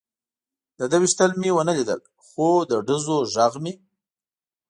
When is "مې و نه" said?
1.41-1.73